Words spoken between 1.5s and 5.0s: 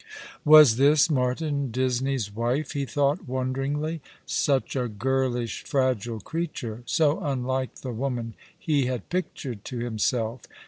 Disney's wife, he thought wonderingly— such a